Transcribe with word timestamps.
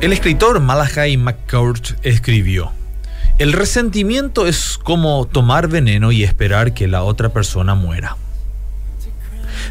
El 0.00 0.12
escritor 0.12 0.60
Malachi 0.60 1.16
McCourt 1.16 1.98
escribió, 2.04 2.70
El 3.38 3.52
resentimiento 3.52 4.46
es 4.46 4.78
como 4.78 5.26
tomar 5.26 5.66
veneno 5.66 6.12
y 6.12 6.22
esperar 6.22 6.72
que 6.72 6.86
la 6.86 7.02
otra 7.02 7.30
persona 7.30 7.74
muera. 7.74 8.16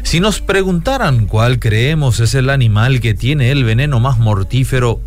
Si 0.02 0.20
nos 0.20 0.42
preguntaran 0.42 1.24
cuál 1.24 1.58
creemos 1.58 2.20
es 2.20 2.34
el 2.34 2.50
animal 2.50 3.00
que 3.00 3.14
tiene 3.14 3.50
el 3.50 3.64
veneno 3.64 4.00
más 4.00 4.18
mortífero, 4.18 5.00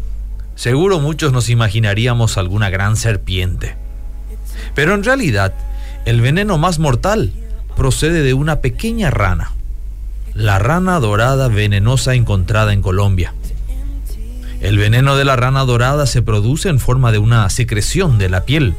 seguro 0.56 1.00
muchos 1.00 1.32
nos 1.32 1.50
imaginaríamos 1.50 2.40
alguna 2.40 2.72
gran 2.72 2.96
serpiente. 2.96 3.76
Pero 4.74 4.96
en 4.96 5.04
realidad, 5.04 5.54
el 6.06 6.20
veneno 6.22 6.58
más 6.58 6.80
mortal 6.80 7.32
procede 7.76 8.24
de 8.24 8.34
una 8.34 8.60
pequeña 8.60 9.12
rana, 9.12 9.52
la 10.34 10.58
rana 10.58 11.00
dorada 11.00 11.48
venenosa 11.48 12.16
encontrada 12.16 12.74
en 12.74 12.82
Colombia. 12.82 13.36
El 14.62 14.78
veneno 14.78 15.16
de 15.16 15.26
la 15.26 15.36
rana 15.36 15.66
dorada 15.66 16.06
se 16.06 16.22
produce 16.22 16.70
en 16.70 16.80
forma 16.80 17.12
de 17.12 17.18
una 17.18 17.50
secreción 17.50 18.18
de 18.18 18.30
la 18.30 18.46
piel. 18.46 18.76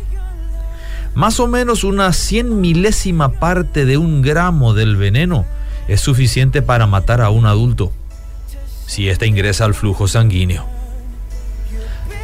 Más 1.15 1.41
o 1.41 1.49
menos 1.49 1.85
una 1.85 2.13
cien 2.13 2.61
milésima 2.61 3.33
parte 3.33 3.85
de 3.85 3.97
un 3.97 4.23
gramo 4.23 4.75
del 4.75 4.97
veneno 4.97 5.45
es 5.89 6.01
suficiente 6.01 6.63
para 6.63 6.87
matar 6.87 7.21
a 7.21 7.31
un 7.31 7.47
adulto 7.47 7.93
si 8.87 9.09
ésta 9.09 9.27
ingresa 9.27 9.65
al 9.65 9.75
flujo 9.75 10.07
sanguíneo. 10.07 10.67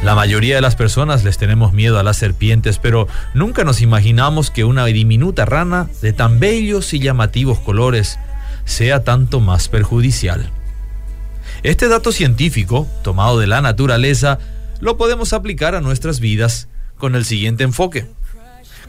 La 0.03 0.15
mayoría 0.15 0.55
de 0.55 0.61
las 0.61 0.75
personas 0.75 1.23
les 1.23 1.37
tenemos 1.37 1.73
miedo 1.73 1.99
a 1.99 2.03
las 2.03 2.15
serpientes, 2.15 2.77
pero 2.77 3.07
nunca 3.33 3.63
nos 3.63 3.81
imaginamos 3.81 4.51
que 4.51 4.63
una 4.63 4.85
diminuta 4.85 5.45
rana 5.45 5.89
de 6.01 6.13
tan 6.13 6.39
bellos 6.39 6.93
y 6.93 6.99
llamativos 6.99 7.59
colores 7.59 8.19
sea 8.65 9.03
tanto 9.03 9.39
más 9.39 9.67
perjudicial. 9.67 10.51
Este 11.61 11.89
dato 11.89 12.13
científico, 12.13 12.87
tomado 13.03 13.37
de 13.37 13.47
la 13.47 13.61
naturaleza, 13.61 14.39
lo 14.79 14.95
podemos 14.95 15.33
aplicar 15.33 15.75
a 15.75 15.81
nuestras 15.81 16.21
vidas 16.21 16.69
con 16.97 17.15
el 17.15 17.25
siguiente 17.25 17.65
enfoque. 17.65 18.07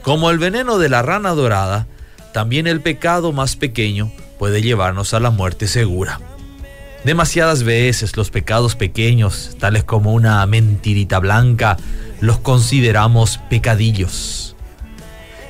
Como 0.03 0.31
el 0.31 0.39
veneno 0.39 0.79
de 0.79 0.89
la 0.89 1.03
rana 1.03 1.31
dorada, 1.31 1.89
también 2.33 2.69
el 2.69 2.81
pecado 2.81 3.33
más 3.33 3.57
pequeño 3.57 4.13
puede 4.39 4.63
llevarnos 4.63 5.15
a 5.15 5.21
la 5.21 5.31
muerte 5.31 5.67
segura. 5.67 6.21
Demasiadas 7.05 7.65
veces 7.65 8.17
los 8.17 8.31
pecados 8.31 8.77
pequeños, 8.77 9.57
tales 9.59 9.83
como 9.83 10.13
una 10.13 10.47
mentirita 10.47 11.19
blanca, 11.19 11.77
los 12.21 12.39
consideramos 12.39 13.41
pecadillos. 13.51 14.55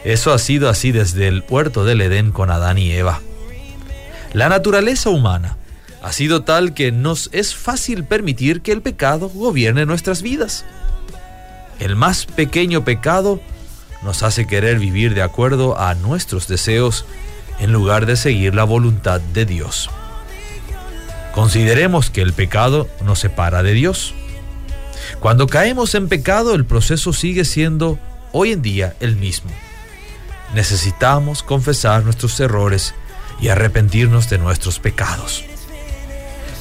Eso 0.04 0.32
ha 0.32 0.38
sido 0.38 0.70
así 0.70 0.90
desde 0.90 1.28
el 1.28 1.44
huerto 1.46 1.84
del 1.84 2.00
Edén 2.00 2.30
con 2.30 2.50
Adán 2.50 2.78
y 2.78 2.90
Eva. 2.92 3.20
La 4.32 4.48
naturaleza 4.48 5.10
humana 5.10 5.58
ha 6.02 6.12
sido 6.12 6.42
tal 6.42 6.72
que 6.74 6.92
nos 6.92 7.28
es 7.32 7.54
fácil 7.54 8.04
permitir 8.04 8.62
que 8.62 8.72
el 8.72 8.82
pecado 8.82 9.28
gobierne 9.28 9.84
nuestras 9.86 10.22
vidas. 10.22 10.64
El 11.78 11.96
más 11.96 12.26
pequeño 12.26 12.84
pecado 12.84 13.40
nos 14.02 14.22
hace 14.22 14.46
querer 14.46 14.78
vivir 14.78 15.14
de 15.14 15.22
acuerdo 15.22 15.78
a 15.78 15.94
nuestros 15.94 16.48
deseos 16.48 17.04
en 17.58 17.72
lugar 17.72 18.06
de 18.06 18.16
seguir 18.16 18.54
la 18.54 18.64
voluntad 18.64 19.20
de 19.20 19.44
Dios. 19.44 19.90
Consideremos 21.32 22.10
que 22.10 22.22
el 22.22 22.32
pecado 22.32 22.88
nos 23.04 23.20
separa 23.20 23.62
de 23.62 23.74
Dios. 23.74 24.14
Cuando 25.20 25.46
caemos 25.46 25.94
en 25.94 26.08
pecado, 26.08 26.54
el 26.54 26.64
proceso 26.64 27.12
sigue 27.12 27.44
siendo 27.44 27.98
hoy 28.32 28.52
en 28.52 28.62
día 28.62 28.96
el 29.00 29.16
mismo. 29.16 29.50
Necesitamos 30.54 31.42
confesar 31.42 32.04
nuestros 32.04 32.40
errores 32.40 32.94
y 33.40 33.48
arrepentirnos 33.48 34.28
de 34.28 34.38
nuestros 34.38 34.78
pecados. 34.78 35.44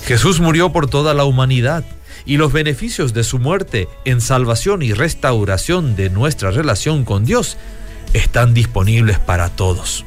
Jesús 0.06 0.40
murió 0.40 0.72
por 0.72 0.90
toda 0.90 1.14
la 1.14 1.26
humanidad 1.26 1.84
y 2.26 2.38
los 2.38 2.52
beneficios 2.52 3.14
de 3.14 3.24
su 3.24 3.40
muerte 3.40 3.88
en 4.06 4.22
salvación 4.22 4.82
y 4.82 4.94
restauración 4.94 5.96
de 5.96 6.10
nuestra 6.10 6.52
relación 6.52 7.06
con 7.06 7.26
Dios 7.26 7.58
están 8.14 8.54
disponibles 8.54 9.20
para 9.20 9.50
todos. 9.50 10.06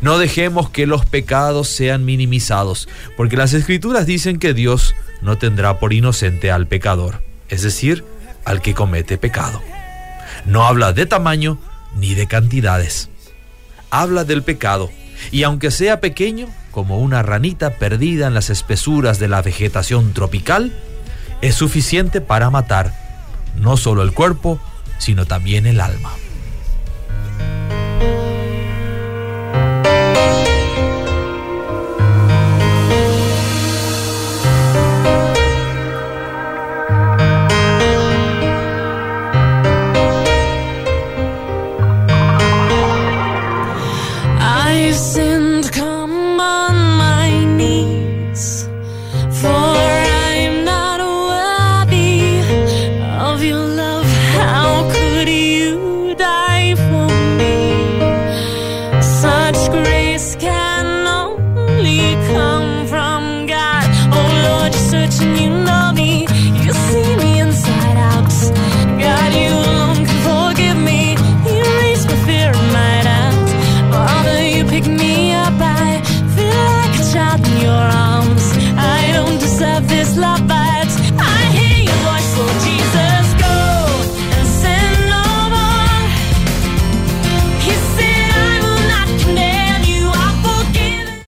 No 0.00 0.18
dejemos 0.18 0.70
que 0.70 0.86
los 0.86 1.06
pecados 1.06 1.68
sean 1.68 2.04
minimizados, 2.04 2.88
porque 3.16 3.36
las 3.36 3.54
escrituras 3.54 4.06
dicen 4.06 4.38
que 4.38 4.54
Dios 4.54 4.94
no 5.22 5.38
tendrá 5.38 5.78
por 5.78 5.92
inocente 5.92 6.50
al 6.50 6.66
pecador, 6.66 7.22
es 7.48 7.62
decir, 7.62 8.04
al 8.44 8.60
que 8.60 8.74
comete 8.74 9.18
pecado. 9.18 9.62
No 10.44 10.66
habla 10.66 10.92
de 10.92 11.06
tamaño 11.06 11.58
ni 11.96 12.14
de 12.14 12.26
cantidades. 12.26 13.08
Habla 13.90 14.24
del 14.24 14.42
pecado, 14.42 14.90
y 15.30 15.42
aunque 15.42 15.70
sea 15.70 16.00
pequeño, 16.00 16.48
como 16.70 16.98
una 16.98 17.22
ranita 17.22 17.74
perdida 17.74 18.26
en 18.26 18.34
las 18.34 18.50
espesuras 18.50 19.18
de 19.18 19.28
la 19.28 19.42
vegetación 19.42 20.12
tropical, 20.12 20.72
es 21.40 21.54
suficiente 21.54 22.20
para 22.20 22.50
matar 22.50 22.92
no 23.56 23.76
solo 23.76 24.02
el 24.02 24.12
cuerpo, 24.12 24.60
sino 24.98 25.26
también 25.26 25.66
el 25.66 25.80
alma. 25.80 26.10
your 77.62 77.72
eyes. 77.72 77.97